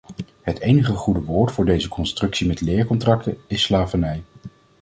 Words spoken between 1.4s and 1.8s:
voor